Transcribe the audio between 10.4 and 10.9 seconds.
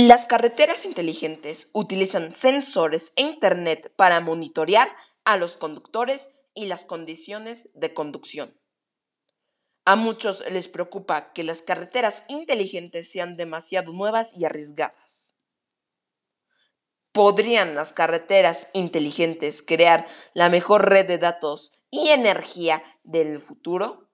les